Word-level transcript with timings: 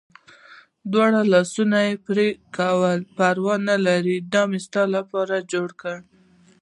دواړه 0.91 1.21
لاسونه 1.33 1.77
یې 1.87 1.93
و 1.95 2.01
پړکول، 2.05 2.99
پروا 3.15 3.55
نه 3.67 3.75
لرې 3.87 4.17
دا 4.33 4.41
مې 4.49 4.59
ستا 4.65 4.83
لپاره 4.95 5.47
جوړ 5.51 5.69
کړل. 5.81 6.01